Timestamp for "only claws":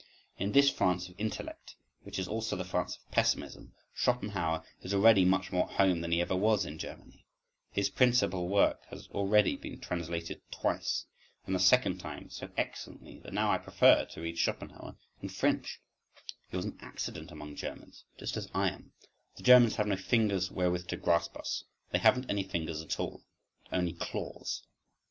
23.77-24.63